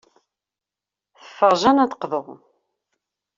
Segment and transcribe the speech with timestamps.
[1.19, 2.25] Teffeɣ Jane ad d-teqḍu.